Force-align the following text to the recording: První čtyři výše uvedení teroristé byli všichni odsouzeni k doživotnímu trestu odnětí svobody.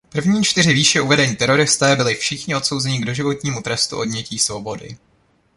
První 0.09 0.43
čtyři 0.43 0.73
výše 0.73 1.01
uvedení 1.01 1.35
teroristé 1.35 1.95
byli 1.95 2.15
všichni 2.15 2.55
odsouzeni 2.55 2.99
k 2.99 3.05
doživotnímu 3.05 3.61
trestu 3.61 3.97
odnětí 3.97 4.39
svobody. 4.39 4.97